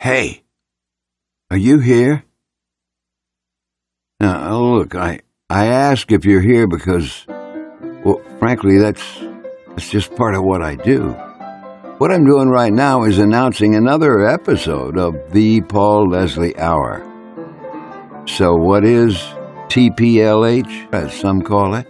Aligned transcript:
Hey, 0.00 0.44
are 1.50 1.56
you 1.56 1.80
here? 1.80 2.22
Now, 4.20 4.56
look, 4.56 4.94
I 4.94 5.22
I 5.50 5.66
ask 5.66 6.12
if 6.12 6.24
you're 6.24 6.40
here 6.40 6.68
because, 6.68 7.26
well, 8.04 8.20
frankly, 8.38 8.78
that's 8.78 9.02
that's 9.70 9.90
just 9.90 10.14
part 10.14 10.36
of 10.36 10.44
what 10.44 10.62
I 10.62 10.76
do. 10.76 11.10
What 11.98 12.12
I'm 12.12 12.24
doing 12.24 12.48
right 12.48 12.72
now 12.72 13.02
is 13.02 13.18
announcing 13.18 13.74
another 13.74 14.24
episode 14.24 14.96
of 14.96 15.14
the 15.32 15.62
Paul 15.62 16.10
Leslie 16.10 16.56
Hour. 16.56 17.02
So, 18.28 18.54
what 18.54 18.84
is 18.84 19.16
TPLH, 19.66 20.94
as 20.94 21.12
some 21.12 21.42
call 21.42 21.74
it? 21.74 21.88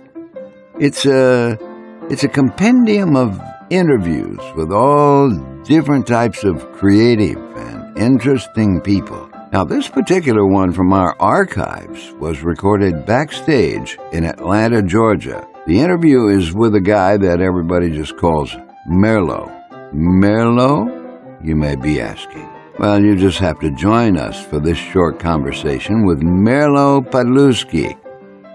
It's 0.80 1.04
a 1.04 1.58
it's 2.08 2.24
a 2.24 2.28
compendium 2.28 3.16
of 3.16 3.38
interviews 3.68 4.40
with 4.56 4.72
all 4.72 5.28
different 5.64 6.06
types 6.06 6.42
of 6.42 6.72
creative 6.72 7.47
interesting 7.98 8.80
people. 8.80 9.28
Now, 9.52 9.64
this 9.64 9.88
particular 9.88 10.46
one 10.46 10.72
from 10.72 10.92
our 10.92 11.16
archives 11.20 12.12
was 12.20 12.42
recorded 12.42 13.06
backstage 13.06 13.98
in 14.12 14.24
Atlanta, 14.24 14.82
Georgia. 14.82 15.46
The 15.66 15.80
interview 15.80 16.28
is 16.28 16.54
with 16.54 16.74
a 16.74 16.80
guy 16.80 17.16
that 17.16 17.40
everybody 17.40 17.90
just 17.90 18.16
calls 18.16 18.54
Merlo. 18.90 19.50
Merlo, 19.92 20.86
you 21.42 21.56
may 21.56 21.76
be 21.76 22.00
asking. 22.00 22.48
Well, 22.78 23.02
you 23.02 23.16
just 23.16 23.38
have 23.38 23.58
to 23.60 23.70
join 23.70 24.16
us 24.16 24.44
for 24.44 24.60
this 24.60 24.78
short 24.78 25.18
conversation 25.18 26.06
with 26.06 26.20
Merlo 26.20 27.00
Podlewski, 27.00 27.98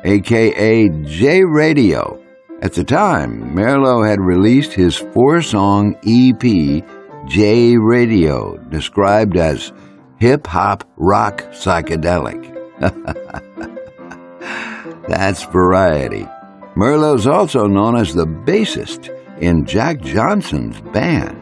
aka 0.05 0.89
J 1.03 1.43
Radio 1.43 2.23
at 2.63 2.71
the 2.71 2.83
time, 2.85 3.53
Merlo 3.53 4.07
had 4.07 4.21
released 4.21 4.71
his 4.71 4.95
four 4.95 5.41
song 5.41 5.95
EP, 6.07 6.81
J 7.25 7.77
Radio, 7.77 8.57
described 8.69 9.37
as 9.37 9.71
hip 10.17 10.47
hop 10.47 10.83
rock 10.97 11.41
psychedelic. 11.51 12.49
That's 15.07 15.43
variety. 15.43 16.27
Merlo's 16.75 17.27
also 17.27 17.67
known 17.67 17.95
as 17.95 18.13
the 18.13 18.25
bassist 18.25 19.09
in 19.39 19.65
Jack 19.65 20.01
Johnson's 20.01 20.81
band. 20.81 21.37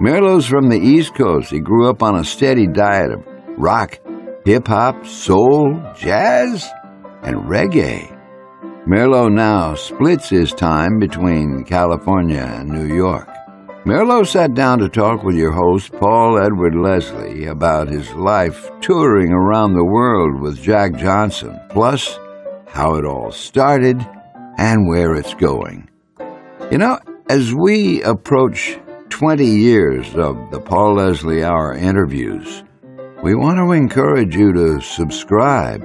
Merlo's 0.00 0.46
from 0.46 0.68
the 0.68 0.78
East 0.78 1.14
Coast. 1.14 1.50
He 1.50 1.58
grew 1.58 1.88
up 1.88 2.02
on 2.02 2.18
a 2.18 2.24
steady 2.24 2.66
diet 2.66 3.12
of 3.12 3.24
rock, 3.56 3.98
hip 4.44 4.68
hop, 4.68 5.06
soul, 5.06 5.80
jazz, 5.96 6.70
and 7.22 7.36
reggae. 7.48 8.08
Merlo 8.86 9.32
now 9.32 9.74
splits 9.74 10.28
his 10.28 10.52
time 10.52 10.98
between 10.98 11.64
California 11.64 12.42
and 12.42 12.68
New 12.68 12.92
York. 12.92 13.28
Merlo 13.84 14.24
sat 14.24 14.54
down 14.54 14.78
to 14.78 14.88
talk 14.88 15.24
with 15.24 15.34
your 15.34 15.50
host, 15.50 15.90
Paul 15.94 16.38
Edward 16.38 16.76
Leslie, 16.76 17.46
about 17.46 17.88
his 17.88 18.12
life 18.12 18.70
touring 18.80 19.32
around 19.32 19.74
the 19.74 19.84
world 19.84 20.40
with 20.40 20.62
Jack 20.62 20.94
Johnson, 20.94 21.58
plus 21.68 22.16
how 22.68 22.94
it 22.94 23.04
all 23.04 23.32
started 23.32 24.00
and 24.56 24.86
where 24.86 25.16
it's 25.16 25.34
going. 25.34 25.90
You 26.70 26.78
know, 26.78 27.00
as 27.28 27.52
we 27.52 28.00
approach 28.02 28.78
20 29.08 29.44
years 29.44 30.14
of 30.14 30.52
the 30.52 30.60
Paul 30.60 30.94
Leslie 30.94 31.42
Hour 31.42 31.74
interviews, 31.74 32.62
we 33.24 33.34
want 33.34 33.58
to 33.58 33.72
encourage 33.72 34.36
you 34.36 34.52
to 34.52 34.80
subscribe 34.80 35.80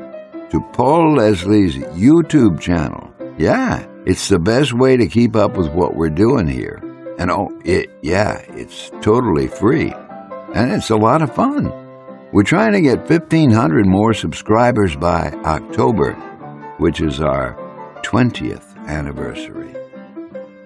to 0.52 0.62
Paul 0.72 1.16
Leslie's 1.16 1.78
YouTube 1.78 2.60
channel. 2.60 3.12
Yeah, 3.40 3.88
it's 4.06 4.28
the 4.28 4.38
best 4.38 4.74
way 4.74 4.98
to 4.98 5.08
keep 5.08 5.36
up 5.36 5.58
with 5.58 5.72
what 5.72 5.96
we're 5.96 6.10
doing 6.10 6.48
here. 6.48 6.80
And 7.18 7.32
oh, 7.32 7.60
it, 7.66 7.90
yeah, 8.02 8.38
it's 8.50 8.92
totally 9.02 9.48
free. 9.48 9.94
And 10.54 10.72
it's 10.72 10.90
a 10.90 10.96
lot 10.96 11.22
of 11.22 11.34
fun. 11.34 11.72
We're 12.32 12.44
trying 12.44 12.74
to 12.74 12.82
get 12.82 13.10
1,500 13.10 13.86
more 13.86 14.14
subscribers 14.14 14.96
by 14.96 15.32
October, 15.46 16.14
which 16.78 17.02
is 17.02 17.22
our 17.22 17.56
20th 18.04 18.78
anniversary. 18.88 19.74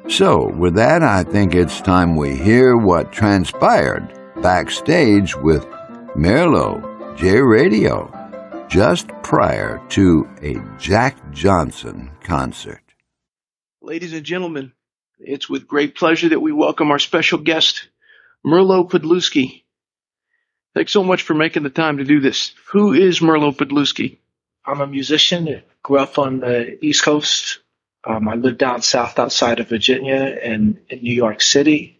So, 0.08 0.50
with 0.58 0.76
that, 0.76 1.04
I 1.04 1.24
think 1.24 1.56
it's 1.56 1.80
time 1.80 2.16
we 2.16 2.36
hear 2.36 2.76
what 2.76 3.14
transpired 3.14 4.14
backstage 4.42 5.36
with 5.38 5.66
Merlo 6.18 7.16
J 7.16 7.40
Radio 7.40 8.12
just 8.68 9.08
prior 9.24 9.82
to 9.90 10.28
a 10.42 10.56
Jack 10.78 11.18
Johnson 11.32 12.12
concert. 12.24 12.82
Ladies 13.82 14.14
and 14.14 14.26
gentlemen, 14.26 14.74
it's 15.24 15.50
with 15.50 15.68
great 15.68 15.96
pleasure 15.96 16.30
that 16.30 16.40
we 16.40 16.52
welcome 16.52 16.92
our 16.92 17.00
special 17.00 17.38
guest, 17.38 17.88
Merlo 18.46 18.90
Podlewski. 18.90 19.64
Thanks 20.74 20.92
so 20.92 21.04
much 21.04 21.24
for 21.24 21.34
making 21.34 21.64
the 21.64 21.70
time 21.70 21.98
to 21.98 22.04
do 22.04 22.20
this. 22.20 22.54
Who 22.72 22.94
is 22.94 23.20
Merlo 23.20 23.56
Podlewski? 23.56 24.18
I'm 24.66 24.82
a 24.82 24.88
musician. 24.88 25.48
I 25.48 25.64
Grew 25.84 26.00
up 26.00 26.18
on 26.18 26.40
the 26.40 26.84
East 26.84 27.04
Coast. 27.04 27.60
Um, 28.04 28.28
I 28.28 28.36
lived 28.36 28.58
down 28.58 28.82
south 28.82 29.20
outside 29.20 29.60
of 29.60 29.70
Virginia 29.70 30.38
and 30.42 30.80
in 30.90 31.02
New 31.02 31.14
York 31.14 31.42
City. 31.42 32.00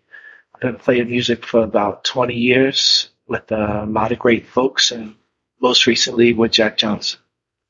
I've 0.56 0.62
been 0.62 0.76
playing 0.76 1.10
music 1.10 1.46
for 1.46 1.64
about 1.64 2.04
20 2.04 2.34
years 2.34 3.10
with 3.28 3.52
a 3.52 3.86
lot 3.88 4.12
of 4.12 4.20
great 4.20 4.48
folks 4.48 4.92
and 4.92 5.16
most 5.62 5.86
recently 5.88 6.34
with 6.34 6.52
Jack 6.52 6.78
Johnson. 6.78 7.20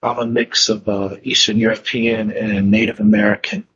I'm 0.01 0.17
a 0.17 0.25
mix 0.25 0.69
of 0.69 0.87
uh, 0.87 1.17
Eastern 1.23 1.57
European 1.57 2.31
and 2.31 2.71
Native 2.71 2.99
American 2.99 3.67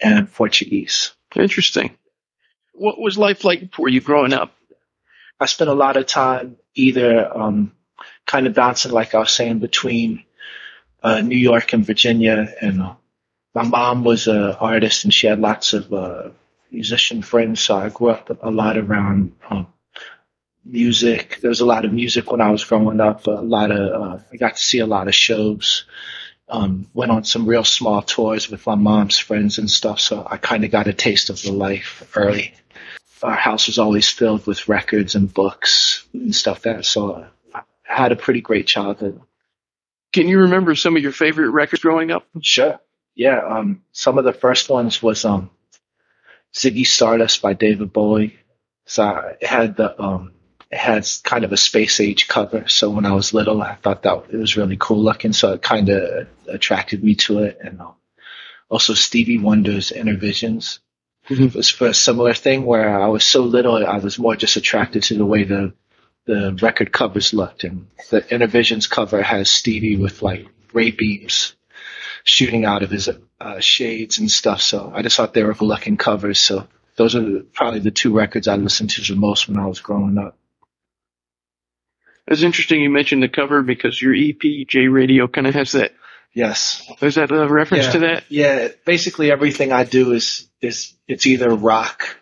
and 0.00 0.32
Portuguese. 0.32 1.12
Interesting. 1.34 1.96
What 2.72 3.00
was 3.00 3.18
life 3.18 3.44
like 3.44 3.72
for 3.74 3.88
you 3.88 4.00
growing 4.00 4.32
up? 4.32 4.54
I 5.40 5.46
spent 5.46 5.70
a 5.70 5.74
lot 5.74 5.96
of 5.96 6.06
time 6.06 6.56
either 6.74 7.36
um, 7.36 7.72
kind 8.26 8.46
of 8.46 8.54
bouncing, 8.54 8.92
like 8.92 9.14
I 9.14 9.18
was 9.18 9.32
saying, 9.32 9.58
between 9.58 10.24
uh, 11.02 11.20
New 11.20 11.36
York 11.36 11.72
and 11.72 11.86
Virginia. 11.86 12.52
And 12.60 12.82
uh, 12.82 12.94
my 13.54 13.62
mom 13.62 14.04
was 14.04 14.26
an 14.26 14.52
artist 14.52 15.04
and 15.04 15.14
she 15.14 15.26
had 15.26 15.40
lots 15.40 15.72
of 15.72 15.92
uh, 15.92 16.30
musician 16.70 17.22
friends. 17.22 17.60
So 17.60 17.76
I 17.76 17.88
grew 17.90 18.10
up 18.10 18.30
a 18.42 18.50
lot 18.50 18.76
around 18.76 19.32
um, 19.48 19.66
music. 20.64 21.38
There 21.40 21.50
was 21.50 21.60
a 21.60 21.66
lot 21.66 21.84
of 21.84 21.92
music 21.92 22.30
when 22.30 22.40
I 22.40 22.50
was 22.50 22.64
growing 22.64 23.00
up. 23.00 23.26
A 23.26 23.30
lot 23.30 23.70
of 23.70 24.02
uh, 24.02 24.18
I 24.32 24.36
got 24.36 24.56
to 24.56 24.62
see 24.62 24.78
a 24.78 24.86
lot 24.86 25.08
of 25.08 25.14
shows. 25.14 25.84
Um, 26.46 26.88
went 26.92 27.10
on 27.10 27.24
some 27.24 27.46
real 27.46 27.64
small 27.64 28.02
tours 28.02 28.50
with 28.50 28.66
my 28.66 28.74
mom's 28.74 29.18
friends 29.18 29.58
and 29.58 29.70
stuff. 29.70 29.98
So 29.98 30.26
I 30.30 30.36
kind 30.36 30.64
of 30.64 30.70
got 30.70 30.86
a 30.86 30.92
taste 30.92 31.30
of 31.30 31.40
the 31.40 31.52
life 31.52 32.10
early. 32.14 32.54
Our 33.22 33.32
house 33.32 33.66
was 33.66 33.78
always 33.78 34.10
filled 34.10 34.46
with 34.46 34.68
records 34.68 35.14
and 35.14 35.32
books 35.32 36.06
and 36.12 36.34
stuff 36.34 36.62
that. 36.62 36.84
So 36.84 37.26
I 37.54 37.62
had 37.82 38.12
a 38.12 38.16
pretty 38.16 38.42
great 38.42 38.66
childhood. 38.66 39.22
Can 40.12 40.28
you 40.28 40.40
remember 40.40 40.74
some 40.74 40.96
of 40.96 41.02
your 41.02 41.12
favorite 41.12 41.48
records 41.50 41.82
growing 41.82 42.10
up? 42.10 42.26
Sure. 42.42 42.78
Yeah. 43.14 43.38
Um, 43.38 43.82
some 43.92 44.18
of 44.18 44.24
the 44.24 44.34
first 44.34 44.68
ones 44.68 45.02
was 45.02 45.24
um, 45.24 45.50
Ziggy 46.54 46.86
Stardust 46.86 47.40
by 47.40 47.54
David 47.54 47.92
Bowie. 47.92 48.38
So 48.86 49.02
I 49.02 49.36
had 49.40 49.76
the 49.76 50.00
um, 50.00 50.33
it 50.74 50.80
has 50.80 51.18
kind 51.18 51.44
of 51.44 51.52
a 51.52 51.56
space 51.56 52.00
age 52.00 52.26
cover. 52.26 52.66
So 52.66 52.90
when 52.90 53.06
I 53.06 53.12
was 53.12 53.32
little, 53.32 53.62
I 53.62 53.76
thought 53.76 54.02
that 54.02 54.24
it 54.32 54.36
was 54.36 54.56
really 54.56 54.76
cool 54.76 54.98
looking. 54.98 55.32
So 55.32 55.52
it 55.52 55.62
kind 55.62 55.88
of 55.88 56.26
attracted 56.48 57.04
me 57.04 57.14
to 57.14 57.44
it. 57.44 57.58
And 57.62 57.80
um, 57.80 57.94
also 58.68 58.94
Stevie 58.94 59.38
Wonder's 59.38 59.92
Innervisions 59.92 60.80
mm-hmm. 61.28 61.56
was 61.56 61.70
for 61.70 61.86
a 61.86 61.94
similar 61.94 62.34
thing 62.34 62.66
where 62.66 63.00
I 63.00 63.06
was 63.06 63.22
so 63.22 63.42
little, 63.42 63.86
I 63.86 63.98
was 63.98 64.18
more 64.18 64.34
just 64.34 64.56
attracted 64.56 65.04
to 65.04 65.14
the 65.14 65.24
way 65.24 65.44
the 65.44 65.74
the 66.26 66.58
record 66.60 66.90
covers 66.90 67.32
looked. 67.32 67.62
And 67.62 67.86
the 68.10 68.34
Inner 68.34 68.48
Visions 68.48 68.88
cover 68.88 69.22
has 69.22 69.48
Stevie 69.48 69.96
with 69.96 70.22
like 70.22 70.48
ray 70.72 70.90
beams 70.90 71.54
shooting 72.24 72.64
out 72.64 72.82
of 72.82 72.90
his 72.90 73.08
uh, 73.40 73.60
shades 73.60 74.18
and 74.18 74.28
stuff. 74.28 74.60
So 74.60 74.90
I 74.92 75.02
just 75.02 75.16
thought 75.16 75.34
they 75.34 75.44
were 75.44 75.54
looking 75.60 75.98
covers. 75.98 76.40
So 76.40 76.66
those 76.96 77.14
are 77.14 77.42
probably 77.52 77.80
the 77.80 77.92
two 77.92 78.12
records 78.12 78.48
I 78.48 78.56
listened 78.56 78.90
to 78.90 79.02
the 79.02 79.20
most 79.20 79.46
when 79.46 79.58
I 79.58 79.66
was 79.66 79.78
growing 79.78 80.18
up. 80.18 80.36
It's 82.26 82.42
interesting 82.42 82.80
you 82.80 82.90
mentioned 82.90 83.22
the 83.22 83.28
cover 83.28 83.62
because 83.62 84.00
your 84.00 84.14
EP, 84.14 84.66
J 84.66 84.88
Radio, 84.88 85.28
kind 85.28 85.46
of 85.46 85.54
has 85.54 85.72
that. 85.72 85.92
Yes. 86.32 86.90
Is 87.00 87.14
that 87.14 87.30
a 87.30 87.48
reference 87.48 87.84
yeah. 87.86 87.92
to 87.92 87.98
that? 88.00 88.24
Yeah. 88.28 88.68
Basically, 88.84 89.30
everything 89.30 89.72
I 89.72 89.84
do 89.84 90.12
is 90.12 90.48
is 90.60 90.94
it's 91.06 91.26
either 91.26 91.50
rock 91.50 92.18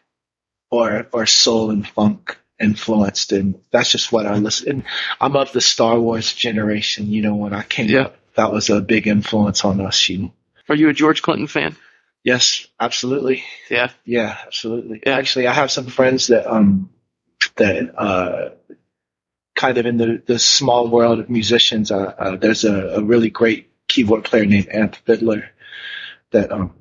or 0.71 1.07
or 1.13 1.27
soul 1.27 1.71
and 1.71 1.87
funk 1.87 2.39
influenced, 2.61 3.33
and 3.33 3.61
that's 3.71 3.91
just 3.91 4.13
what 4.13 4.27
I 4.27 4.37
listen. 4.37 4.69
And 4.69 4.85
I'm 5.21 5.37
of 5.37 5.53
the 5.53 5.61
Star 5.61 5.99
Wars 5.99 6.33
generation. 6.33 7.09
You 7.09 7.23
know, 7.23 7.37
when 7.37 7.55
I 7.55 7.63
came 7.63 7.89
yeah. 7.89 8.03
up, 8.03 8.17
that 8.35 8.53
was 8.53 8.71
a 8.71 8.81
big 8.81 9.07
influence 9.07 9.65
on 9.65 9.81
us. 9.81 10.09
You 10.09 10.19
know. 10.19 10.33
Are 10.69 10.77
you 10.77 10.89
a 10.89 10.95
George 10.95 11.23
Clinton 11.23 11.47
fan? 11.47 11.77
Yes, 12.25 12.67
absolutely. 12.79 13.43
Yeah. 13.69 13.91
Yeah, 14.05 14.37
absolutely. 14.47 15.03
Yeah. 15.05 15.17
Actually, 15.17 15.49
I 15.49 15.53
have 15.53 15.71
some 15.71 15.87
friends 15.87 16.29
that 16.29 16.51
um 16.51 16.91
that 17.57 17.95
uh 17.99 18.51
kind 19.55 19.79
of 19.79 19.87
in 19.87 19.97
the, 19.97 20.23
the 20.27 20.39
small 20.39 20.89
world 20.89 21.21
of 21.21 21.31
musicians, 21.31 21.91
uh, 21.91 22.15
uh, 22.19 22.37
there's 22.37 22.65
a, 22.65 22.97
a, 22.97 23.03
really 23.03 23.31
great 23.31 23.71
keyboard 23.89 24.25
player 24.25 24.47
named 24.47 24.69
Amp 24.71 24.97
Fiddler 24.97 25.51
that 26.31 26.51
um, 26.51 26.73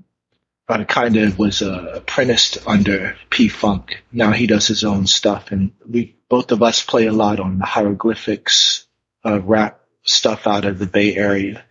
uh, 0.68 0.84
kind 0.86 1.18
of 1.18 1.38
was 1.38 1.62
uh, 1.62 1.94
apprenticed 1.96 2.66
under 2.66 3.18
P 3.30 3.50
Funk. 3.50 4.02
Now 4.12 4.32
he 4.32 4.48
does 4.48 4.68
his 4.68 4.84
own 4.84 5.06
stuff, 5.08 5.52
and 5.52 5.72
we 5.88 6.16
both 6.30 6.52
of 6.52 6.64
us 6.64 6.82
play 6.82 7.08
a 7.08 7.14
lot 7.14 7.40
on 7.40 7.60
the 7.60 7.66
hieroglyphics, 7.66 8.86
uh, 9.26 9.42
rap 9.42 9.82
stuff 10.04 10.48
out 10.48 10.66
of 10.66 10.80
the 10.80 10.88
Bay 10.88 11.16
Area. 11.16 11.64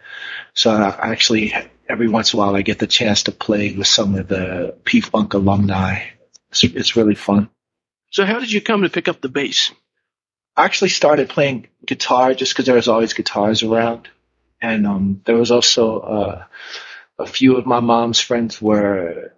So 0.53 0.71
I 0.71 1.11
actually, 1.11 1.55
every 1.89 2.09
once 2.09 2.35
in 2.35 2.39
a 2.39 2.43
while, 2.43 2.57
I 2.57 2.63
get 2.63 2.79
the 2.79 2.87
chance 2.87 3.23
to 3.25 3.33
play 3.33 3.73
with 3.73 3.87
some 3.87 4.17
of 4.17 4.29
the 4.29 4.77
P 4.85 5.01
Funk 5.01 5.33
alumni. 5.33 6.09
It's, 6.51 6.65
it's 6.65 6.97
really 6.97 7.15
fun. 7.15 7.49
So 8.11 8.27
how 8.27 8.41
did 8.41 8.53
you 8.53 8.61
come 8.61 8.83
to 8.83 8.91
pick 8.91 9.09
up 9.09 9.21
the 9.21 9.29
bass? 9.29 9.73
I 10.61 10.65
actually 10.67 10.91
started 10.91 11.31
playing 11.31 11.69
guitar 11.87 12.35
just 12.35 12.53
because 12.53 12.67
there 12.67 12.75
was 12.75 12.87
always 12.87 13.15
guitars 13.15 13.63
around, 13.63 14.09
and 14.61 14.87
um, 14.87 15.23
there 15.25 15.37
was 15.37 15.51
also 15.51 16.01
uh, 16.01 16.45
a 17.19 17.27
few 17.27 17.57
of 17.57 17.65
my 17.65 17.81
mom's 17.81 18.21
friends 18.21 18.61
were 18.61 19.33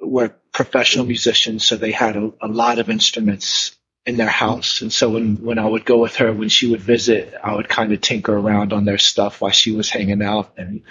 were 0.00 0.32
professional 0.52 1.04
musicians, 1.04 1.66
so 1.66 1.74
they 1.74 1.90
had 1.90 2.16
a, 2.16 2.32
a 2.40 2.46
lot 2.46 2.78
of 2.78 2.90
instruments 2.90 3.76
in 4.06 4.16
their 4.16 4.28
house. 4.28 4.80
And 4.80 4.92
so 4.92 5.10
when, 5.10 5.36
when 5.44 5.58
I 5.58 5.66
would 5.66 5.84
go 5.84 5.98
with 5.98 6.14
her, 6.16 6.32
when 6.32 6.48
she 6.48 6.70
would 6.70 6.80
visit, 6.80 7.34
I 7.42 7.56
would 7.56 7.68
kind 7.68 7.92
of 7.92 8.00
tinker 8.00 8.36
around 8.36 8.72
on 8.72 8.84
their 8.84 8.98
stuff 8.98 9.40
while 9.40 9.50
she 9.50 9.72
was 9.72 9.90
hanging 9.90 10.22
out. 10.22 10.52
And, 10.56 10.82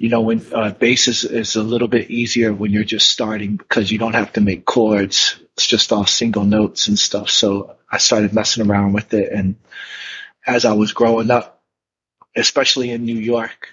you 0.00 0.08
know, 0.08 0.22
when 0.22 0.42
uh, 0.54 0.70
bass 0.70 1.08
is, 1.08 1.24
is 1.24 1.56
a 1.56 1.62
little 1.62 1.86
bit 1.86 2.10
easier 2.10 2.54
when 2.54 2.72
you're 2.72 2.84
just 2.84 3.10
starting 3.10 3.56
because 3.56 3.92
you 3.92 3.98
don't 3.98 4.14
have 4.14 4.32
to 4.32 4.40
make 4.40 4.64
chords. 4.64 5.38
It's 5.52 5.66
just 5.66 5.92
all 5.92 6.06
single 6.06 6.46
notes 6.46 6.88
and 6.88 6.98
stuff. 6.98 7.28
So 7.28 7.76
I 7.92 7.98
started 7.98 8.32
messing 8.32 8.66
around 8.66 8.94
with 8.94 9.12
it. 9.12 9.30
And 9.30 9.56
as 10.46 10.64
I 10.64 10.72
was 10.72 10.94
growing 10.94 11.30
up, 11.30 11.62
especially 12.34 12.92
in 12.92 13.04
New 13.04 13.18
York, 13.18 13.68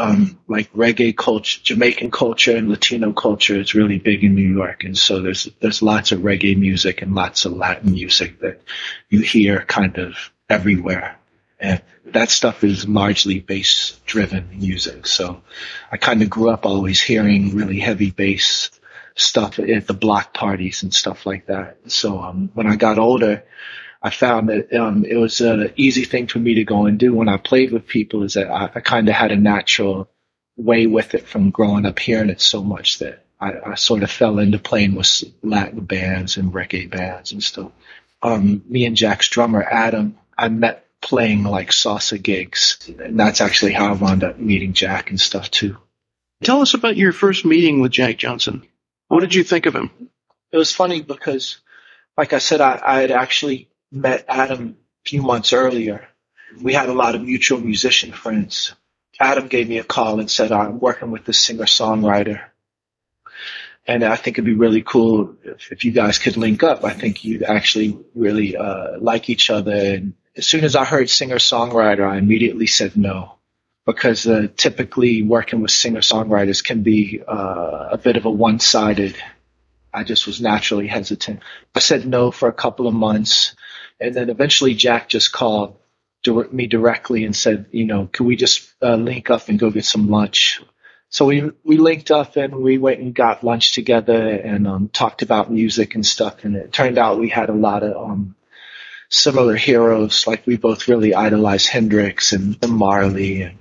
um, 0.00 0.40
like 0.48 0.72
reggae 0.72 1.16
culture, 1.16 1.60
Jamaican 1.62 2.10
culture 2.10 2.56
and 2.56 2.68
Latino 2.68 3.12
culture 3.12 3.54
is 3.54 3.76
really 3.76 4.00
big 4.00 4.24
in 4.24 4.34
New 4.34 4.52
York. 4.52 4.82
And 4.82 4.98
so 4.98 5.22
there's, 5.22 5.44
there's 5.60 5.80
lots 5.80 6.10
of 6.10 6.22
reggae 6.22 6.58
music 6.58 7.02
and 7.02 7.14
lots 7.14 7.44
of 7.44 7.52
Latin 7.52 7.92
music 7.92 8.40
that 8.40 8.62
you 9.10 9.20
hear 9.20 9.60
kind 9.60 9.96
of 9.98 10.16
everywhere. 10.50 11.20
And 11.60 11.82
that 12.06 12.30
stuff 12.30 12.62
is 12.62 12.88
largely 12.88 13.40
bass 13.40 13.98
driven 14.06 14.48
music. 14.58 15.06
So 15.06 15.42
I 15.90 15.96
kind 15.96 16.22
of 16.22 16.30
grew 16.30 16.50
up 16.50 16.66
always 16.66 17.00
hearing 17.00 17.56
really 17.56 17.80
heavy 17.80 18.10
bass 18.10 18.70
stuff 19.16 19.58
at 19.58 19.86
the 19.86 19.94
block 19.94 20.32
parties 20.32 20.82
and 20.82 20.94
stuff 20.94 21.26
like 21.26 21.46
that. 21.46 21.78
So, 21.88 22.20
um, 22.20 22.50
when 22.54 22.68
I 22.68 22.76
got 22.76 22.98
older, 22.98 23.44
I 24.00 24.10
found 24.10 24.48
that 24.48 24.72
um, 24.72 25.04
it 25.04 25.16
was 25.16 25.40
an 25.40 25.72
easy 25.76 26.04
thing 26.04 26.28
for 26.28 26.38
me 26.38 26.54
to 26.54 26.64
go 26.64 26.86
and 26.86 26.98
do 26.98 27.12
when 27.12 27.28
I 27.28 27.36
played 27.36 27.72
with 27.72 27.88
people 27.88 28.22
is 28.22 28.34
that 28.34 28.48
I, 28.48 28.70
I 28.76 28.80
kind 28.80 29.08
of 29.08 29.14
had 29.14 29.32
a 29.32 29.36
natural 29.36 30.08
way 30.56 30.86
with 30.86 31.14
it 31.14 31.26
from 31.26 31.50
growing 31.50 31.84
up 31.84 31.98
hearing 31.98 32.30
it 32.30 32.40
so 32.40 32.62
much 32.62 33.00
that 33.00 33.24
I, 33.40 33.54
I, 33.66 33.74
sort 33.74 34.02
of 34.02 34.10
fell 34.10 34.38
into 34.38 34.58
playing 34.58 34.94
with 34.96 35.24
Latin 35.42 35.84
bands 35.84 36.36
and 36.36 36.52
reggae 36.52 36.90
bands 36.90 37.32
and 37.32 37.42
stuff. 37.42 37.70
Um, 38.22 38.62
me 38.68 38.84
and 38.84 38.96
Jack's 38.96 39.28
drummer, 39.28 39.62
Adam, 39.62 40.16
I 40.36 40.48
met 40.48 40.87
playing 41.00 41.44
like 41.44 41.70
salsa 41.70 42.20
gigs. 42.20 42.90
And 43.02 43.18
that's 43.18 43.40
actually 43.40 43.72
how 43.72 43.88
I 43.88 43.92
wound 43.92 44.24
up 44.24 44.38
meeting 44.38 44.72
Jack 44.72 45.10
and 45.10 45.20
stuff 45.20 45.50
too. 45.50 45.76
Tell 46.42 46.60
us 46.60 46.74
about 46.74 46.96
your 46.96 47.12
first 47.12 47.44
meeting 47.44 47.80
with 47.80 47.92
Jack 47.92 48.18
Johnson. 48.18 48.66
What 49.08 49.20
did 49.20 49.34
you 49.34 49.42
think 49.42 49.66
of 49.66 49.74
him? 49.74 49.90
It 50.52 50.56
was 50.56 50.72
funny 50.72 51.02
because, 51.02 51.58
like 52.16 52.32
I 52.32 52.38
said, 52.38 52.60
I, 52.60 52.80
I 52.84 53.00
had 53.00 53.10
actually 53.10 53.68
met 53.90 54.24
Adam 54.28 54.76
a 55.04 55.08
few 55.08 55.22
months 55.22 55.52
earlier. 55.52 56.08
We 56.60 56.74
had 56.74 56.88
a 56.88 56.94
lot 56.94 57.14
of 57.14 57.22
mutual 57.22 57.60
musician 57.60 58.12
friends. 58.12 58.74
Adam 59.20 59.48
gave 59.48 59.68
me 59.68 59.78
a 59.78 59.84
call 59.84 60.20
and 60.20 60.30
said, 60.30 60.52
I'm 60.52 60.78
working 60.78 61.10
with 61.10 61.24
this 61.24 61.40
singer 61.40 61.64
songwriter. 61.64 62.40
And 63.86 64.04
I 64.04 64.16
think 64.16 64.36
it'd 64.36 64.44
be 64.44 64.54
really 64.54 64.82
cool 64.82 65.34
if, 65.42 65.72
if 65.72 65.84
you 65.84 65.92
guys 65.92 66.18
could 66.18 66.36
link 66.36 66.62
up. 66.62 66.84
I 66.84 66.92
think 66.92 67.24
you'd 67.24 67.42
actually 67.42 67.98
really 68.14 68.56
uh, 68.56 68.98
like 69.00 69.30
each 69.30 69.50
other. 69.50 69.74
And 69.74 70.14
as 70.38 70.46
soon 70.46 70.64
as 70.64 70.76
I 70.76 70.84
heard 70.84 71.10
singer 71.10 71.36
songwriter, 71.36 72.08
I 72.08 72.16
immediately 72.16 72.68
said 72.68 72.96
no 72.96 73.34
because 73.84 74.26
uh, 74.26 74.46
typically 74.56 75.22
working 75.22 75.62
with 75.62 75.70
singer 75.72 76.00
songwriters 76.00 76.62
can 76.62 76.82
be 76.82 77.20
uh, 77.26 77.88
a 77.92 77.98
bit 77.98 78.16
of 78.16 78.24
a 78.24 78.30
one 78.30 78.60
sided. 78.60 79.16
I 79.92 80.04
just 80.04 80.26
was 80.26 80.40
naturally 80.40 80.86
hesitant. 80.86 81.40
I 81.74 81.80
said 81.80 82.06
no 82.06 82.30
for 82.30 82.48
a 82.48 82.52
couple 82.52 82.86
of 82.86 82.94
months. 82.94 83.56
And 83.98 84.14
then 84.14 84.30
eventually 84.30 84.74
Jack 84.74 85.08
just 85.08 85.32
called 85.32 85.76
me 86.52 86.66
directly 86.66 87.24
and 87.24 87.34
said, 87.34 87.66
you 87.72 87.86
know, 87.86 88.06
can 88.06 88.26
we 88.26 88.36
just 88.36 88.72
uh, 88.82 88.94
link 88.94 89.30
up 89.30 89.48
and 89.48 89.58
go 89.58 89.70
get 89.70 89.86
some 89.86 90.08
lunch? 90.08 90.62
So 91.08 91.24
we 91.24 91.50
we 91.64 91.78
linked 91.78 92.10
up 92.10 92.36
and 92.36 92.56
we 92.56 92.76
went 92.76 93.00
and 93.00 93.14
got 93.14 93.42
lunch 93.42 93.72
together 93.72 94.28
and 94.28 94.68
um, 94.68 94.88
talked 94.88 95.22
about 95.22 95.50
music 95.50 95.94
and 95.94 96.04
stuff. 96.06 96.44
And 96.44 96.54
it 96.54 96.72
turned 96.72 96.98
out 96.98 97.18
we 97.18 97.30
had 97.30 97.48
a 97.48 97.54
lot 97.54 97.82
of 97.82 97.96
um, 97.96 98.36
similar 99.08 99.56
heroes. 99.56 100.26
Like 100.26 100.46
we 100.46 100.56
both 100.56 100.88
really 100.88 101.14
idolize 101.14 101.66
Hendrix 101.66 102.32
and, 102.32 102.58
and 102.62 102.72
Marley 102.72 103.42
and 103.42 103.58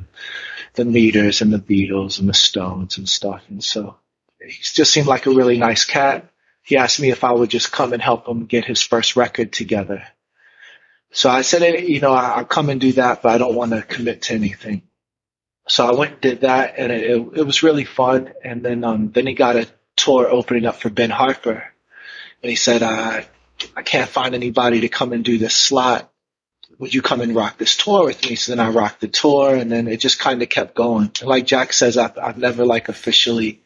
the 0.74 0.86
Meters 0.86 1.42
and 1.42 1.52
the 1.52 1.60
Beatles 1.60 2.20
and 2.20 2.30
the 2.30 2.34
Stones 2.34 2.98
and 2.98 3.08
stuff. 3.08 3.44
And 3.50 3.64
so 3.64 3.98
he 4.40 4.58
just 4.62 4.92
seemed 4.92 5.08
like 5.08 5.26
a 5.26 5.32
really 5.32 5.58
nice 5.58 5.86
cat. 5.86 6.30
He 6.62 6.78
asked 6.78 7.00
me 7.00 7.12
if 7.12 7.24
I 7.24 7.32
would 7.32 7.50
just 7.50 7.72
come 7.72 7.94
and 7.94 8.02
help 8.02 8.28
him 8.28 8.46
get 8.46 8.66
his 8.66 8.82
first 8.82 9.16
record 9.16 9.54
together. 9.54 10.04
So 11.12 11.30
I 11.30 11.42
said, 11.42 11.88
you 11.88 12.02
know, 12.02 12.12
I'll 12.12 12.46
come 12.46 12.70
and 12.70 12.82
do 12.82 12.92
that, 12.94 13.22
but 13.22 13.32
I 13.32 13.38
don't 13.38 13.56
want 13.56 13.72
to 13.72 13.82
commit 13.82 14.24
to 14.24 14.34
anything. 14.34 14.84
So 15.68 15.88
I 15.88 15.96
went 15.98 16.12
and 16.14 16.22
did 16.22 16.42
that, 16.42 16.76
and 16.78 16.92
it, 16.92 17.04
it, 17.10 17.28
it 17.38 17.44
was 17.44 17.64
really 17.64 17.86
fun. 17.86 18.34
And 18.44 18.64
then, 18.64 18.84
um, 18.84 19.12
then 19.12 19.28
he 19.28 19.34
got 19.34 19.56
a 19.56 19.68
tour 19.96 20.30
opening 20.30 20.66
up 20.66 20.76
for 20.76 20.90
Ben 20.90 21.10
Harper, 21.10 21.64
and 22.44 22.50
he 22.50 22.56
said, 22.56 22.84
uh, 22.84 23.22
I 23.76 23.84
can't 23.84 24.10
find 24.10 24.36
anybody 24.36 24.82
to 24.82 24.90
come 24.90 25.14
and 25.14 25.24
do 25.24 25.38
this 25.38 25.56
slot. 25.56 26.12
Would 26.80 26.94
you 26.94 27.02
come 27.02 27.22
and 27.22 27.36
rock 27.36 27.58
this 27.58 27.76
tour 27.76 28.06
with 28.06 28.30
me? 28.30 28.36
So 28.36 28.52
then 28.52 28.60
I 28.60 28.70
rocked 28.70 29.02
the 29.02 29.08
tour, 29.08 29.56
and 29.56 29.72
then 29.72 29.88
it 29.88 30.00
just 30.00 30.20
kind 30.20 30.42
of 30.42 30.50
kept 30.50 30.76
going. 30.76 31.12
And 31.20 31.30
like 31.30 31.46
Jack 31.46 31.74
says, 31.74 31.98
I've, 31.98 32.18
I've 32.18 32.38
never 32.38 32.66
like 32.66 32.90
officially 32.90 33.64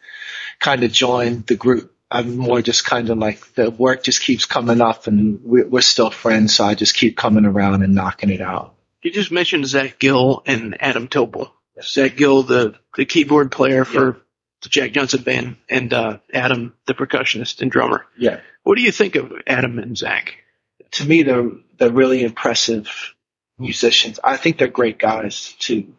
kind 0.60 0.84
of 0.84 0.92
joined 0.92 1.48
the 1.48 1.56
group 1.56 1.92
I'm 2.12 2.36
more 2.36 2.62
just 2.62 2.84
kind 2.84 3.10
of 3.10 3.18
like 3.18 3.54
the 3.54 3.72
work 3.72 4.04
just 4.04 4.22
keeps 4.22 4.46
coming 4.46 4.82
up 4.82 5.08
and 5.08 5.40
we're, 5.44 5.82
still 5.82 6.12
friends. 6.12 6.56
So 6.56 6.66
I 6.66 6.76
just 6.76 6.94
keep 6.94 7.16
coming 7.16 7.46
around 7.46 7.84
and 7.84 7.96
knocking 7.96 8.30
it 8.30 8.42
out. 8.42 8.76
You 9.02 9.12
just 9.12 9.32
mentioned 9.32 9.66
Zach 9.66 9.98
Gill 9.98 10.44
and 10.46 10.76
Adam 10.82 11.08
Topol. 11.08 11.52
Zach 11.82 12.18
Gill, 12.18 12.44
the, 12.44 12.76
the 12.98 13.06
keyboard 13.06 13.52
player 13.52 13.86
for 13.86 14.08
yeah. 14.08 14.22
The 14.62 14.69
Jack 14.69 14.92
Johnson 14.92 15.24
band 15.24 15.58
and, 15.69 15.94
uh, 15.94 16.19
Adam, 16.34 16.74
the 16.86 16.94
percussionist 16.94 17.62
and 17.62 17.72
drummer. 17.72 18.06
Yeah. 18.18 18.40
What 18.63 18.75
do 18.75 18.81
you 18.81 18.92
think 18.92 19.16
of 19.16 19.31
Adam 19.48 19.80
and 19.80 19.98
Zach? 19.98 20.38
To 20.92 21.06
me, 21.06 21.24
they're, 21.24 21.50
they're 21.78 21.92
really 21.92 22.24
impressive 22.24 23.16
musicians. 23.58 24.20
I 24.24 24.38
think 24.38 24.58
they're 24.58 24.68
great 24.68 25.00
guys 25.00 25.53
too. 25.60 25.94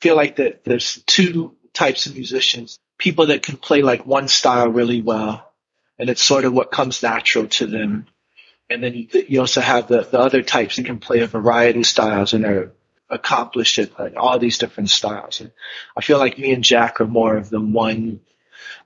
feel 0.00 0.16
like 0.16 0.36
that 0.36 0.64
there's 0.64 1.02
two 1.06 1.56
types 1.72 2.06
of 2.06 2.14
musicians. 2.14 2.78
People 2.98 3.26
that 3.26 3.42
can 3.42 3.56
play 3.56 3.82
like 3.82 4.06
one 4.06 4.28
style 4.28 4.68
really 4.68 5.02
well 5.02 5.46
and 5.98 6.10
it's 6.10 6.22
sort 6.22 6.44
of 6.44 6.52
what 6.52 6.70
comes 6.70 7.02
natural 7.02 7.46
to 7.48 7.66
them. 7.66 8.06
And 8.68 8.82
then 8.82 9.08
you, 9.28 9.40
also 9.40 9.60
have 9.60 9.88
the, 9.88 10.02
the 10.02 10.18
other 10.18 10.42
types 10.42 10.76
that 10.76 10.86
can 10.86 10.98
play 10.98 11.20
a 11.20 11.26
variety 11.26 11.80
of 11.80 11.86
styles 11.86 12.32
and 12.32 12.44
are 12.44 12.72
accomplished 13.08 13.78
it, 13.78 13.98
like, 13.98 14.14
all 14.16 14.38
these 14.38 14.58
different 14.58 14.90
styles. 14.90 15.40
And 15.40 15.52
I 15.96 16.00
feel 16.00 16.18
like 16.18 16.38
me 16.38 16.52
and 16.52 16.64
Jack 16.64 17.00
are 17.00 17.06
more 17.06 17.36
of 17.36 17.50
the 17.50 17.60
one, 17.60 18.20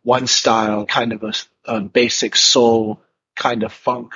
one 0.03 0.27
style, 0.27 0.87
kind 0.87 1.13
of 1.13 1.23
a, 1.23 1.33
a 1.65 1.81
basic 1.81 2.37
soul 2.37 3.01
kind 3.37 3.63
of 3.63 3.73
funk 3.73 4.15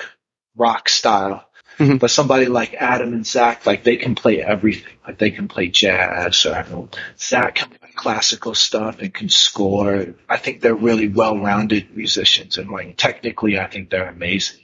rock 0.56 0.88
style. 0.88 1.49
Mm-hmm. 1.78 1.96
But 1.96 2.12
somebody 2.12 2.46
like 2.46 2.75
Adam 2.75 3.12
and 3.12 3.26
Zach, 3.26 3.66
like 3.66 3.82
they 3.82 3.96
can 3.96 4.14
play 4.14 4.40
everything. 4.40 4.92
Like 5.04 5.18
they 5.18 5.32
can 5.32 5.49
play 5.49 5.66
jazz 5.66 6.46
or 6.46 6.54
I 6.54 6.62
don't 6.62 6.70
know. 6.70 6.88
Zach 7.18 7.56
can 7.56 7.70
play 7.70 7.90
classical 7.96 8.54
stuff 8.54 9.00
and 9.00 9.12
can 9.12 9.28
score. 9.28 10.14
I 10.28 10.37
think 10.37 10.61
they're 10.61 10.73
really 10.73 11.08
well-rounded 11.08 11.96
musicians 11.96 12.58
and 12.58 12.70
like 12.70 12.96
technically 12.96 13.58
I 13.58 13.66
think 13.66 13.90
they're 13.90 14.08
amazing. 14.08 14.61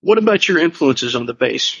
What 0.00 0.16
about 0.16 0.48
your 0.48 0.58
influences 0.58 1.14
on 1.14 1.26
the 1.26 1.34
bass? 1.34 1.76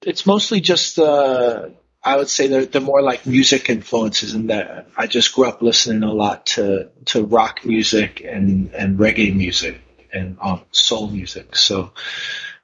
It's 0.00 0.24
mostly 0.24 0.60
just, 0.60 0.98
uh, 0.98 1.68
I 2.06 2.16
would 2.16 2.28
say 2.28 2.46
they're, 2.46 2.66
they're 2.66 2.80
more 2.80 3.02
like 3.02 3.26
music 3.26 3.68
influences 3.68 4.32
in 4.32 4.46
that 4.46 4.86
I 4.96 5.08
just 5.08 5.34
grew 5.34 5.48
up 5.48 5.60
listening 5.60 6.04
a 6.04 6.12
lot 6.12 6.46
to, 6.54 6.90
to 7.06 7.24
rock 7.24 7.64
music 7.64 8.24
and, 8.24 8.72
and 8.72 8.96
reggae 8.96 9.34
music 9.34 9.80
and 10.12 10.38
um, 10.40 10.62
soul 10.70 11.08
music. 11.08 11.56
So 11.56 11.92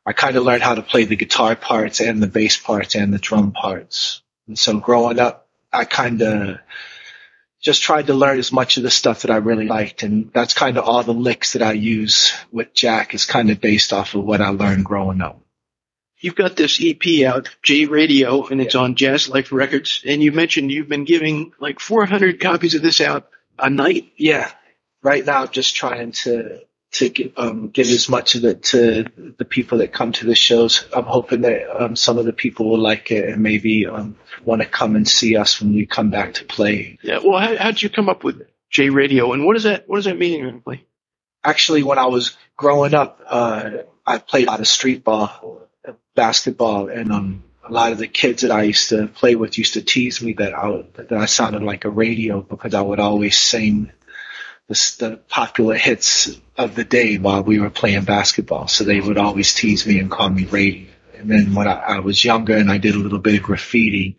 I 0.07 0.13
kind 0.13 0.37
of 0.37 0.45
learned 0.45 0.63
how 0.63 0.77
to 0.77 0.83
play 0.83 1.07
the 1.07 1.17
guitar 1.17 1.57
parts 1.57 2.01
and 2.01 2.23
the 2.23 2.29
bass 2.29 2.57
parts 2.57 2.95
and 2.95 3.13
the 3.13 3.19
drum 3.19 3.51
parts. 3.51 4.23
And 4.47 4.57
so 4.57 4.79
growing 4.79 5.19
up, 5.19 5.49
I 5.73 5.87
kind 5.87 6.23
of 6.23 6.59
just 7.61 7.83
tried 7.83 8.07
to 8.07 8.15
learn 8.15 8.39
as 8.39 8.53
much 8.53 8.77
of 8.77 8.85
the 8.85 8.91
stuff 8.91 9.23
that 9.23 9.33
I 9.33 9.39
really 9.39 9.67
liked. 9.67 10.05
And 10.05 10.33
that's 10.33 10.55
kind 10.55 10.79
of 10.79 10.85
all 10.85 11.03
the 11.03 11.13
licks 11.13 11.55
that 11.55 11.63
I 11.63 11.73
use 11.73 12.33
with 12.53 12.75
Jack 12.75 13.13
is 13.13 13.27
kind 13.27 13.51
of 13.51 13.61
based 13.61 13.93
off 13.93 14.15
of 14.15 14.23
what 14.23 14.41
I 14.41 14.51
learned 14.51 14.85
growing 14.85 15.21
up. 15.21 15.42
You've 16.23 16.37
got 16.37 16.55
this 16.55 16.81
EP 16.81 17.27
out, 17.27 17.51
J 17.63 17.87
Radio, 17.87 18.47
and 18.47 18.61
it's 18.61 18.77
yeah. 18.77 18.83
on 18.83 18.95
Jazz 18.95 19.29
Life 19.29 19.51
Records. 19.51 20.05
And 20.07 20.23
you 20.23 20.31
mentioned 20.31 20.71
you've 20.71 20.89
been 20.89 21.05
giving 21.05 21.53
like 21.59 21.81
400 21.81 22.41
copies 22.41 22.77
of 22.77 22.83
this 22.83 23.01
out 23.01 23.29
a 23.59 23.69
night. 23.69 24.13
Yeah. 24.17 24.49
Right 25.03 25.27
now, 25.27 25.43
I'm 25.43 25.49
just 25.49 25.75
trying 25.75 26.13
to 26.13 26.61
to 26.93 27.09
give, 27.09 27.33
um, 27.37 27.69
give 27.69 27.89
as 27.89 28.09
much 28.09 28.35
of 28.35 28.45
it 28.45 28.63
to 28.65 29.07
the 29.39 29.45
people 29.45 29.79
that 29.79 29.93
come 29.93 30.13
to 30.13 30.27
the 30.27 30.35
shows. 30.35 30.87
I'm 30.95 31.05
hoping 31.05 31.41
that 31.41 31.83
um, 31.83 31.97
some 31.97 32.19
of 32.19 32.27
the 32.27 32.33
people 32.33 32.69
will 32.69 32.79
like 32.79 33.11
it 33.11 33.31
and 33.31 33.43
maybe 33.43 33.87
um, 33.87 34.17
want 34.45 34.63
to 34.63 34.69
come 34.69 34.95
and 34.95 35.09
see 35.09 35.37
us 35.37 35.61
when 35.61 35.75
we 35.75 35.87
come 35.87 36.11
back 36.11 36.35
to 36.35 36.45
play. 36.45 36.99
Yeah. 37.03 37.19
Well, 37.25 37.41
how, 37.41 37.57
how'd 37.57 37.83
you 37.83 37.89
come 37.89 38.09
up 38.09 38.23
with 38.23 38.47
J 38.71 38.91
Radio, 38.91 39.33
and 39.33 39.45
what 39.45 39.55
does 39.55 39.65
that 39.65 39.89
what 39.89 39.97
does 39.97 40.05
that 40.05 40.19
mean 40.19 40.47
exactly? 40.47 40.87
Actually, 41.43 41.83
when 41.83 41.99
I 41.99 42.07
was 42.07 42.37
growing 42.57 42.95
up, 42.95 43.21
uh, 43.27 43.71
I 44.07 44.19
played 44.19 44.47
a 44.47 44.51
lot 44.51 44.61
of 44.61 44.69
street 44.69 45.03
ball, 45.03 45.69
basketball, 46.15 46.89
and 46.89 47.13
um, 47.13 47.45
a 47.65 47.73
lot 47.73 47.93
of 47.93 47.99
the 47.99 48.09
kids 48.09 48.43
that 48.43 48.51
I 48.51 48.63
used 48.63 48.91
to 48.91 49.09
play 49.09 49.35
with 49.35 49.59
used 49.59 49.75
to 49.75 49.83
tease 49.83 50.23
me 50.23 50.35
that 50.35 50.55
I 50.55 50.85
that 50.95 51.13
I 51.13 51.27
sounded 51.27 51.63
like 51.63 51.85
a 51.85 51.91
radio 51.91 52.41
because 52.41 52.75
I 52.75 52.81
would 52.81 53.01
always 53.01 53.39
sing 53.39 53.93
the, 54.69 54.95
the 54.99 55.17
popular 55.29 55.77
hits 55.77 56.31
of 56.57 56.75
the 56.75 56.85
day 56.85 57.19
while 57.19 57.43
we 57.43 57.59
were 57.59 57.71
playing 57.71 58.05
basketball. 58.05 58.69
So 58.69 58.85
they 58.85 59.01
would 59.01 59.19
always 59.19 59.55
tease 59.55 59.87
me 59.87 59.99
and 59.99 60.11
call 60.11 60.31
me 60.31 60.45
radio. 60.45 60.89
And 61.17 61.31
then 61.31 61.55
when 61.55 61.69
I, 61.69 61.75
I 61.75 61.99
was 62.01 62.25
younger 62.25 62.57
and 62.57 62.71
I 62.71 62.79
did 62.79 62.95
a 62.95 62.99
little 62.99 63.19
bit 63.19 63.37
of 63.37 63.43
graffiti, 63.43 64.19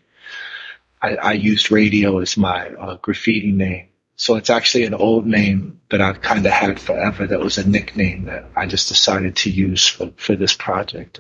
I, 1.02 1.16
I 1.16 1.32
used 1.34 1.72
radio 1.72 2.20
as 2.20 2.38
my 2.38 2.70
uh, 2.70 2.96
graffiti 2.96 3.52
name. 3.52 3.88
So 4.16 4.36
it's 4.36 4.50
actually 4.50 4.86
an 4.86 4.94
old 4.94 5.26
name 5.26 5.82
that 5.90 6.02
I've 6.02 6.22
kind 6.22 6.46
of 6.46 6.52
had 6.52 6.80
forever 6.80 7.26
that 7.28 7.40
was 7.40 7.58
a 7.58 7.68
nickname 7.68 8.26
that 8.26 8.46
I 8.56 8.68
just 8.68 8.88
decided 8.88 9.38
to 9.38 9.50
use 9.50 9.88
for, 9.88 10.12
for 10.18 10.36
this 10.36 10.54
project. 10.54 11.20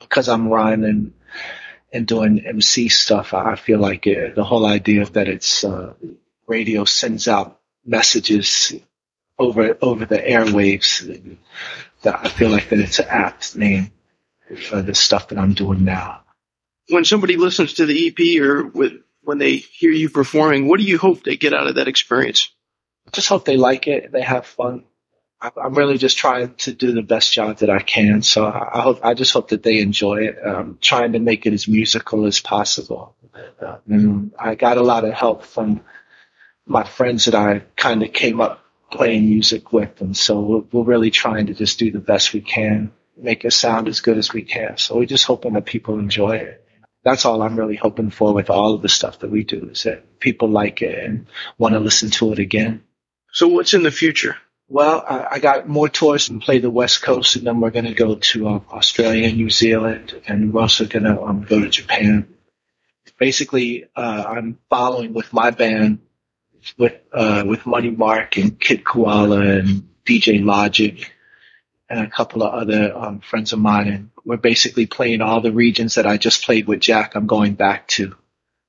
Because 0.00 0.28
I'm 0.28 0.48
rhyming 0.48 1.14
and 1.92 2.06
doing 2.06 2.44
MC 2.44 2.88
stuff, 2.88 3.32
I 3.34 3.54
feel 3.56 3.78
like 3.78 4.06
it, 4.06 4.34
the 4.34 4.44
whole 4.44 4.66
idea 4.66 5.04
that 5.06 5.28
it's 5.28 5.62
uh, 5.62 5.94
radio 6.46 6.84
sends 6.84 7.28
out 7.28 7.60
messages 7.84 8.72
over 9.38 9.76
over 9.80 10.04
the 10.04 10.18
airwaves 10.18 11.36
that 12.02 12.24
I 12.24 12.28
feel 12.28 12.50
like 12.50 12.68
that 12.68 12.78
it's 12.78 12.98
an 12.98 13.06
apt 13.08 13.56
name 13.56 13.90
for 14.68 14.82
the 14.82 14.94
stuff 14.94 15.28
that 15.28 15.38
I'm 15.38 15.54
doing 15.54 15.84
now. 15.84 16.22
When 16.88 17.04
somebody 17.04 17.36
listens 17.36 17.74
to 17.74 17.86
the 17.86 18.08
EP 18.08 18.42
or 18.42 18.66
with, 18.66 18.92
when 19.22 19.38
they 19.38 19.56
hear 19.56 19.90
you 19.90 20.10
performing, 20.10 20.68
what 20.68 20.78
do 20.78 20.84
you 20.84 20.98
hope 20.98 21.22
they 21.22 21.36
get 21.36 21.54
out 21.54 21.66
of 21.66 21.76
that 21.76 21.88
experience? 21.88 22.50
I 23.06 23.10
just 23.10 23.28
hope 23.28 23.44
they 23.44 23.56
like 23.56 23.88
it, 23.88 24.12
they 24.12 24.22
have 24.22 24.46
fun. 24.46 24.84
I'm 25.40 25.74
really 25.74 25.98
just 25.98 26.18
trying 26.18 26.54
to 26.58 26.72
do 26.72 26.92
the 26.92 27.02
best 27.02 27.32
job 27.32 27.58
that 27.58 27.70
I 27.70 27.80
can. 27.80 28.22
So 28.22 28.46
I 28.46 28.80
hope, 28.80 29.00
I 29.02 29.14
just 29.14 29.32
hope 29.32 29.48
that 29.48 29.64
they 29.64 29.80
enjoy 29.80 30.26
it. 30.26 30.38
I'm 30.44 30.78
trying 30.80 31.14
to 31.14 31.18
make 31.18 31.46
it 31.46 31.52
as 31.52 31.66
musical 31.66 32.26
as 32.26 32.38
possible. 32.38 33.16
Uh, 33.60 33.78
and 33.88 34.32
I 34.38 34.54
got 34.54 34.78
a 34.78 34.82
lot 34.82 35.04
of 35.04 35.14
help 35.14 35.42
from 35.42 35.80
my 36.64 36.84
friends 36.84 37.24
that 37.24 37.34
I 37.34 37.64
kind 37.74 38.04
of 38.04 38.12
came 38.12 38.40
up 38.40 38.64
playing 38.92 39.26
music 39.26 39.72
with. 39.72 40.00
And 40.00 40.16
so 40.16 40.40
we're, 40.40 40.62
we're 40.70 40.84
really 40.84 41.10
trying 41.10 41.46
to 41.46 41.54
just 41.54 41.76
do 41.76 41.90
the 41.90 41.98
best 41.98 42.32
we 42.32 42.40
can, 42.40 42.92
make 43.16 43.44
it 43.44 43.52
sound 43.52 43.88
as 43.88 44.00
good 44.00 44.18
as 44.18 44.32
we 44.32 44.42
can. 44.42 44.76
So 44.76 44.96
we're 44.96 45.06
just 45.06 45.24
hoping 45.24 45.54
that 45.54 45.66
people 45.66 45.98
enjoy 45.98 46.36
it. 46.36 46.61
That's 47.04 47.24
all 47.24 47.42
I'm 47.42 47.56
really 47.56 47.76
hoping 47.76 48.10
for 48.10 48.32
with 48.32 48.50
all 48.50 48.74
of 48.74 48.82
the 48.82 48.88
stuff 48.88 49.20
that 49.20 49.30
we 49.30 49.44
do 49.44 49.70
is 49.70 49.82
that 49.84 50.20
people 50.20 50.48
like 50.48 50.82
it 50.82 51.04
and 51.04 51.26
want 51.58 51.74
to 51.74 51.80
listen 51.80 52.10
to 52.10 52.32
it 52.32 52.38
again. 52.38 52.84
So 53.32 53.48
what's 53.48 53.74
in 53.74 53.82
the 53.82 53.90
future? 53.90 54.36
Well, 54.68 55.04
I, 55.06 55.26
I 55.32 55.38
got 55.38 55.68
more 55.68 55.88
tours 55.88 56.28
and 56.28 56.40
play 56.40 56.58
the 56.58 56.70
West 56.70 57.02
Coast, 57.02 57.36
and 57.36 57.46
then 57.46 57.60
we're 57.60 57.70
going 57.70 57.86
to 57.86 57.94
go 57.94 58.14
to 58.14 58.48
uh, 58.48 58.60
Australia 58.70 59.28
and 59.28 59.36
New 59.36 59.50
Zealand, 59.50 60.20
and 60.26 60.52
we're 60.52 60.62
also 60.62 60.86
going 60.86 61.04
to 61.04 61.20
um, 61.22 61.42
go 61.42 61.60
to 61.60 61.68
Japan. 61.68 62.28
Basically, 63.18 63.84
uh, 63.94 64.24
I'm 64.26 64.58
following 64.70 65.12
with 65.12 65.32
my 65.32 65.50
band 65.50 66.00
with 66.78 66.94
uh, 67.12 67.44
with 67.46 67.66
Money 67.66 67.90
Mark 67.90 68.36
and 68.36 68.58
Kid 68.58 68.84
Koala 68.84 69.40
and 69.40 69.88
DJ 70.04 70.44
Logic 70.44 71.12
and 71.88 72.00
a 72.00 72.08
couple 72.08 72.42
of 72.42 72.54
other 72.54 72.96
um, 72.96 73.20
friends 73.20 73.52
of 73.52 73.58
mine, 73.58 73.88
and 73.88 74.10
we're 74.24 74.36
basically 74.36 74.86
playing 74.86 75.20
all 75.20 75.40
the 75.40 75.52
regions 75.52 75.96
that 75.96 76.06
I 76.06 76.16
just 76.16 76.44
played 76.44 76.66
with 76.66 76.80
Jack. 76.80 77.14
I'm 77.14 77.26
going 77.26 77.54
back 77.54 77.88
to. 77.88 78.14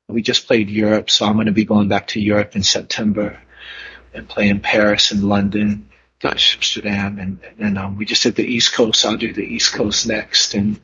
We 0.09 0.21
just 0.21 0.47
played 0.47 0.69
Europe, 0.69 1.09
so 1.09 1.25
I'm 1.25 1.35
going 1.35 1.47
to 1.47 1.53
be 1.53 1.65
going 1.65 1.87
back 1.87 2.07
to 2.07 2.19
Europe 2.19 2.55
in 2.55 2.63
September 2.63 3.39
and 4.13 4.27
playing 4.27 4.59
Paris 4.59 5.11
and 5.11 5.23
London, 5.23 5.89
Amsterdam, 6.23 7.19
and, 7.19 7.39
and 7.57 7.77
um, 7.77 7.97
we 7.97 8.05
just 8.05 8.23
did 8.23 8.35
the 8.35 8.45
East 8.45 8.73
Coast. 8.73 9.05
I'll 9.05 9.17
do 9.17 9.33
the 9.33 9.41
East 9.41 9.73
Coast 9.73 10.07
next, 10.07 10.53
and 10.53 10.79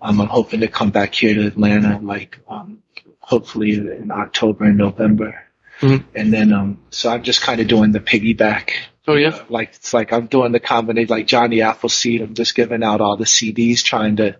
um, 0.00 0.20
I'm 0.20 0.26
hoping 0.26 0.60
to 0.60 0.68
come 0.68 0.90
back 0.90 1.14
here 1.14 1.34
to 1.34 1.46
Atlanta, 1.46 1.98
like 1.98 2.38
um, 2.48 2.82
hopefully 3.20 3.74
in 3.74 4.10
October 4.10 4.64
and 4.64 4.76
November 4.76 5.46
Mm-hmm. 5.80 6.08
And 6.14 6.32
then, 6.32 6.52
um, 6.52 6.78
so 6.90 7.10
I'm 7.10 7.22
just 7.22 7.42
kind 7.42 7.60
of 7.60 7.68
doing 7.68 7.92
the 7.92 8.00
piggyback. 8.00 8.70
Oh 9.08 9.14
yeah. 9.14 9.44
like, 9.48 9.74
it's 9.74 9.94
like 9.94 10.12
I'm 10.12 10.26
doing 10.26 10.52
the 10.52 10.60
combination, 10.60 11.10
like 11.10 11.26
Johnny 11.26 11.62
Appleseed. 11.62 12.22
I'm 12.22 12.34
just 12.34 12.54
giving 12.54 12.82
out 12.82 13.00
all 13.00 13.16
the 13.16 13.24
CDs, 13.24 13.84
trying 13.84 14.16
to, 14.16 14.36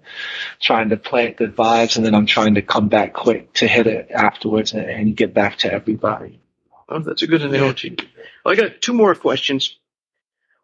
trying 0.61 0.88
to 0.88 0.96
plant 0.96 1.37
the 1.37 1.46
vibes. 1.46 1.96
And 1.96 2.04
then 2.04 2.14
I'm 2.14 2.26
trying 2.26 2.56
to 2.56 2.62
come 2.62 2.88
back 2.88 3.12
quick 3.12 3.52
to 3.54 3.68
hit 3.68 3.87
it 3.87 4.11
afterwards 4.11 4.73
and, 4.73 4.88
and 4.88 5.16
get 5.16 5.32
back 5.32 5.58
to 5.58 5.73
everybody. 5.73 6.40
Oh, 6.88 6.99
that's 6.99 7.23
a 7.23 7.26
good 7.26 7.42
analogy. 7.42 7.96
Well, 8.44 8.52
I 8.52 8.56
got 8.56 8.80
two 8.80 8.92
more 8.92 9.14
questions. 9.14 9.78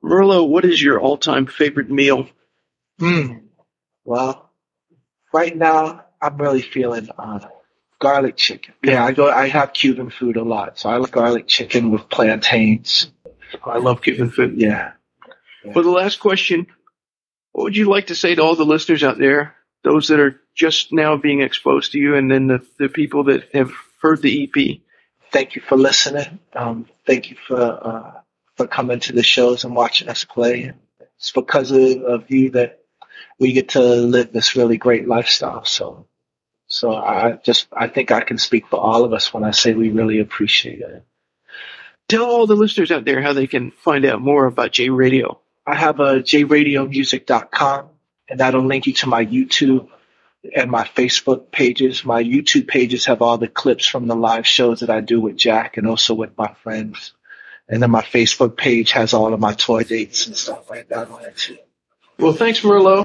Merlo, 0.02 0.48
what 0.48 0.64
is 0.64 0.82
your 0.82 1.00
all-time 1.00 1.46
favorite 1.46 1.90
meal? 1.90 2.28
Hmm. 2.98 3.38
Well, 4.04 4.50
right 5.32 5.56
now 5.56 6.04
I'm 6.20 6.36
really 6.38 6.62
feeling, 6.62 7.08
uh, 7.16 7.38
garlic 8.00 8.36
chicken. 8.36 8.74
Yeah, 8.82 9.04
I 9.04 9.12
go. 9.12 9.30
I 9.30 9.48
have 9.48 9.72
Cuban 9.72 10.10
food 10.10 10.36
a 10.36 10.42
lot, 10.42 10.78
so 10.78 10.90
I 10.90 10.96
like 10.96 11.12
garlic 11.12 11.46
chicken 11.46 11.92
with 11.92 12.08
plantains. 12.08 13.10
I 13.64 13.78
love 13.78 14.02
Cuban 14.02 14.30
food. 14.30 14.60
Yeah. 14.60 14.92
yeah. 15.64 15.72
For 15.72 15.82
the 15.82 15.90
last 15.90 16.20
question, 16.20 16.66
what 17.52 17.64
would 17.64 17.76
you 17.76 17.88
like 17.88 18.08
to 18.08 18.14
say 18.14 18.34
to 18.34 18.42
all 18.42 18.56
the 18.56 18.64
listeners 18.64 19.04
out 19.04 19.18
there, 19.18 19.54
those 19.84 20.08
that 20.08 20.20
are 20.20 20.40
just 20.54 20.92
now 20.92 21.16
being 21.16 21.40
exposed 21.40 21.92
to 21.92 21.98
you, 21.98 22.16
and 22.16 22.30
then 22.30 22.46
the 22.46 22.66
the 22.78 22.88
people 22.88 23.24
that 23.24 23.48
have 23.52 23.72
heard 24.00 24.22
the 24.22 24.44
EP? 24.44 24.80
Thank 25.30 25.56
you 25.56 25.62
for 25.62 25.76
listening. 25.76 26.40
Um, 26.54 26.86
thank 27.06 27.30
you 27.30 27.36
for 27.46 27.60
uh, 27.60 28.20
for 28.56 28.66
coming 28.66 29.00
to 29.00 29.12
the 29.12 29.22
shows 29.22 29.64
and 29.64 29.74
watching 29.74 30.08
us 30.08 30.24
play. 30.24 30.72
It's 31.16 31.32
because 31.32 31.70
of, 31.70 32.02
of 32.02 32.30
you 32.30 32.50
that 32.50 32.80
we 33.38 33.52
get 33.52 33.70
to 33.70 33.80
live 33.80 34.32
this 34.32 34.56
really 34.56 34.76
great 34.76 35.06
lifestyle. 35.06 35.64
So 35.64 36.06
so 36.72 36.94
I 36.94 37.32
just, 37.32 37.66
I 37.70 37.88
think 37.88 38.10
I 38.10 38.22
can 38.22 38.38
speak 38.38 38.66
for 38.68 38.80
all 38.80 39.04
of 39.04 39.12
us 39.12 39.32
when 39.34 39.44
I 39.44 39.50
say 39.50 39.74
we 39.74 39.90
really 39.90 40.20
appreciate 40.20 40.80
it. 40.80 41.04
Tell 42.12 42.26
all 42.26 42.46
the 42.46 42.56
listeners 42.56 42.90
out 42.90 43.06
there 43.06 43.22
how 43.22 43.32
they 43.32 43.46
can 43.46 43.70
find 43.70 44.04
out 44.04 44.20
more 44.20 44.44
about 44.44 44.72
J 44.72 44.90
Radio. 44.90 45.40
I 45.66 45.74
have 45.74 45.98
a 45.98 46.16
jradiomusic.com 46.16 47.88
and 48.28 48.38
that'll 48.38 48.66
link 48.66 48.86
you 48.86 48.92
to 48.92 49.06
my 49.06 49.24
YouTube 49.24 49.88
and 50.54 50.70
my 50.70 50.84
Facebook 50.84 51.50
pages. 51.50 52.04
My 52.04 52.22
YouTube 52.22 52.68
pages 52.68 53.06
have 53.06 53.22
all 53.22 53.38
the 53.38 53.48
clips 53.48 53.86
from 53.86 54.08
the 54.08 54.14
live 54.14 54.46
shows 54.46 54.80
that 54.80 54.90
I 54.90 55.00
do 55.00 55.22
with 55.22 55.38
Jack 55.38 55.78
and 55.78 55.86
also 55.86 56.12
with 56.12 56.36
my 56.36 56.52
friends. 56.62 57.14
And 57.66 57.82
then 57.82 57.90
my 57.90 58.02
Facebook 58.02 58.58
page 58.58 58.92
has 58.92 59.14
all 59.14 59.32
of 59.32 59.40
my 59.40 59.54
tour 59.54 59.82
dates 59.82 60.26
and 60.26 60.36
stuff 60.36 60.68
like 60.68 60.88
that 60.88 61.08
on 61.10 61.24
it 61.24 61.38
too. 61.38 61.56
Well, 62.18 62.34
thanks, 62.34 62.60
Merlo. 62.60 63.04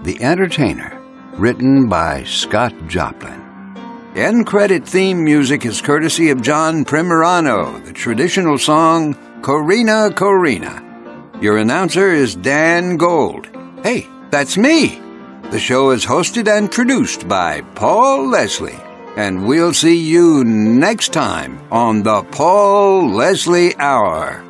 the 0.04 0.22
entertainer 0.22 0.98
written 1.36 1.86
by 1.86 2.24
Scott 2.24 2.72
Joplin. 2.88 3.43
End 4.14 4.46
credit 4.46 4.86
theme 4.86 5.24
music 5.24 5.66
is 5.66 5.82
courtesy 5.82 6.30
of 6.30 6.40
John 6.40 6.84
Primorano, 6.84 7.84
the 7.84 7.92
traditional 7.92 8.58
song 8.58 9.14
Corina 9.40 10.08
Corina. 10.12 11.42
Your 11.42 11.58
announcer 11.58 12.12
is 12.12 12.36
Dan 12.36 12.96
Gold. 12.96 13.48
Hey, 13.82 14.06
that's 14.30 14.56
me. 14.56 15.00
The 15.50 15.58
show 15.58 15.90
is 15.90 16.06
hosted 16.06 16.46
and 16.46 16.70
produced 16.70 17.26
by 17.26 17.62
Paul 17.74 18.28
Leslie. 18.28 18.78
And 19.16 19.48
we'll 19.48 19.74
see 19.74 19.96
you 19.96 20.44
next 20.44 21.12
time 21.12 21.60
on 21.72 22.04
the 22.04 22.22
Paul 22.22 23.10
Leslie 23.10 23.76
Hour. 23.78 24.44